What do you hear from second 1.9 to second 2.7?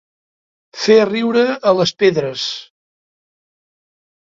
pedres.